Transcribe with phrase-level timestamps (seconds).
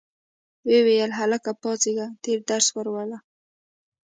[0.67, 3.17] ویې ویل هلکه پاڅیږه تېر درس ولوله.